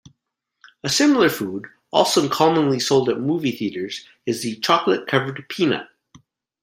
A 0.83 0.89
similar 0.89 1.29
food, 1.29 1.67
also 1.91 2.27
commonly 2.27 2.79
sold 2.79 3.07
at 3.07 3.19
movie 3.19 3.51
theaters, 3.51 4.03
is 4.25 4.41
the 4.41 4.55
chocolate-covered 4.55 5.47
peanut. 5.47 5.89